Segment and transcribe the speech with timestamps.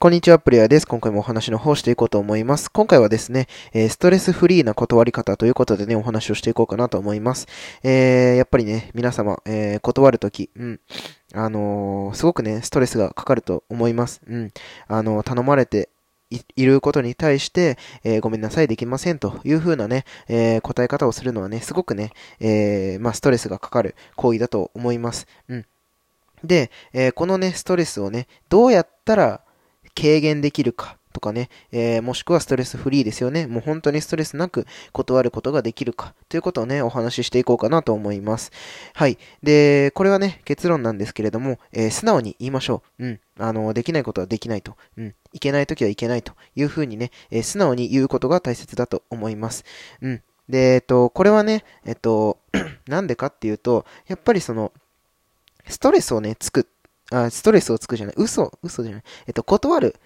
[0.00, 0.86] こんにちは、プレイヤーです。
[0.86, 2.70] 今回もお話の方していこうと思います。
[2.70, 7.48] 今回はですね、え、ストレスフリーな断り方ということでね、お話をしていこうかなと思います。
[7.82, 10.80] えー、やっぱりね、皆様、えー、断るとき、うん、
[11.34, 14.20] あのすごくね、ストレスがかかると思います。
[14.28, 14.52] うん、
[14.86, 15.88] あの頼まれて
[16.30, 25.26] いることに対して、えー、ごめんなさい、できませんという風なね、えー、答え方をするのはね、すごくね、えー、まあ、ストレスがかかる行為だと思います。
[25.48, 25.66] うん。
[26.44, 29.40] で、えこのね、ストレスをね、どうやったら
[29.98, 33.48] 軽減できるかとかね、えー、もしくはストレスフリーですよね。
[33.48, 38.52] もう本当にストレスなく断ることができるかということをね、お話ししていこうかなと思います。
[38.94, 39.18] はい。
[39.42, 43.04] で、これはね、結論なんですけれども、えー、素直に言いましょう。
[43.04, 43.20] うん。
[43.38, 44.76] あの、できないことはできないと。
[44.96, 45.14] うん。
[45.32, 49.64] いけないときはいけないというふうにね、えー、素直に言うことが大切だと思います。
[50.00, 50.22] うん。
[50.48, 52.38] で、えっと、これはね、えっと、
[52.86, 54.72] なんでかっていうと、やっぱりその、
[55.66, 56.68] ストレスをね、つく
[57.10, 58.14] あ、ストレスをつくじゃない。
[58.16, 59.02] 嘘、嘘じゃない。
[59.26, 59.96] えっと、断る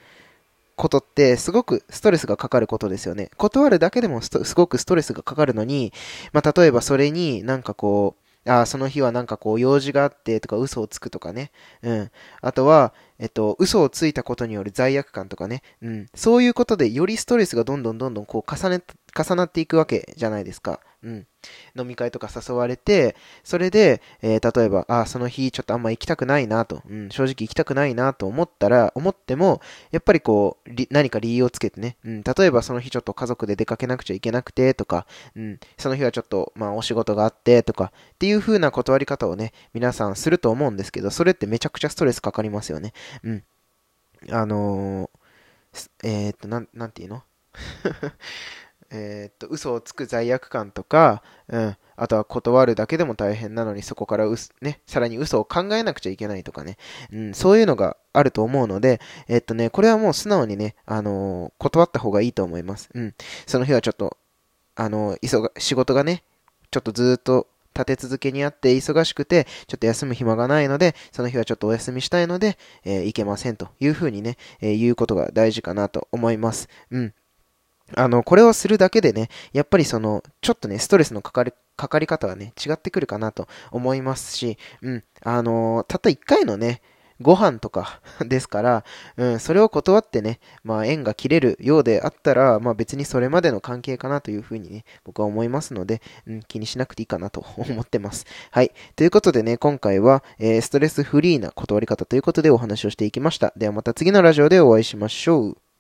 [0.77, 3.31] ことってすごくストレスがかかることですよね。
[3.37, 5.93] 断るだけでもすごくストレスがかかるのに、
[6.33, 11.53] まあ、例えばそれになんかこう、あその日はなんかこう用事があってとか嘘をつくとかね。
[11.83, 12.11] うん。
[12.41, 15.63] あとは、えっと、嘘をついたことによる罪悪感とかね。
[15.81, 16.07] うん。
[16.15, 18.83] そういうことでよりストレスがどんどんどんどんこう重ね、
[19.17, 20.81] 重なっていくわけじゃないですか。
[21.05, 21.27] うん。
[21.77, 42.93] 飲み会とか誘われて、それで、えー、例えば、あ、その日ちょっとあんま行きたくないなと、うん、正直行きたくないなと思ったら、思っても、やっぱりこう、何か理由をつけてね、うん、例えばその日ちょっと家族で出かけなくちゃいけなくてとか、うん、その日はちょっと、まあお仕事があってとか、っていう風な断り方をね、皆さんすると思うんですけど、それってめちゃくちゃストレスかかりますよね。
[43.23, 43.45] うん。
[44.31, 47.23] あのー、えー、っと、なん、なんていうの？
[48.93, 56.77] えー、っと、嘘をつく罪悪感とか、うん、あとは断るだけでも大変なのにそこからうす、ね、さらに嘘を考えなくちゃいけないとかね、
[57.11, 62.91] うん、そういうのがあると思うので、えー、っとね、これはもう素直にね、あのー、断った方がいいと思います。
[62.95, 63.15] うん。
[63.47, 64.19] その日はちょっと、
[64.77, 66.23] あのー、仕事がね、
[66.71, 76.69] ちょっとずっと立て続けにあって忙しくて、ちょっと休む暇がないので、その日はちょっとお休みしたいので、えー、行けませんというふうにね、えー、言うことが大事かなと思います。
[76.91, 77.15] うん。
[77.97, 86.83] あの、これをするだけでね、やっぱりその、ちょっとね、ストレスのかかり、かかり方はね、違ってくるかなと思いますし、うん、あのたった1回のね、
[87.23, 88.85] ご飯とか ですから、
[89.17, 98.27] うん、それを断ってね、まあ縁が切れるようであったら、まあ別にそれまでの関係かなというふうにね、僕は思いますので、うん、気にしなくていいかなと 思ってます。
[98.51, 98.73] はい。
[98.97, 103.53] ということでね、今回は、えー、ストレスフリーな断り方ということでお話をしていきました。
[103.57, 105.72] ではまた次のラジオでお会いしましょう。